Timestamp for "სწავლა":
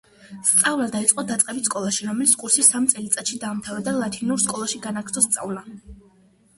0.51-0.87, 5.31-5.67